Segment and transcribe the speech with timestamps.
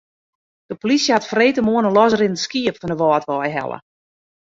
[0.65, 3.77] De polysje hat freedtemoarn in losrinnend skiep fan de Wâldwei helle.